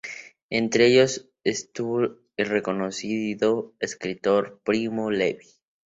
[0.49, 5.45] Entre ellos estuvo el reconocido escritor Primo Levi.